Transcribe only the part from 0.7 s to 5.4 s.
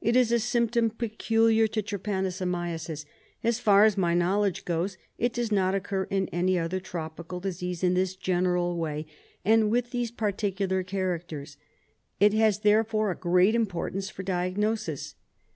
peculiar to trypanosomiasis. As far as my knowledge goes, it